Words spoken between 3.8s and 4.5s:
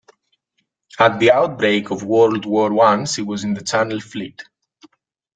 Fleet.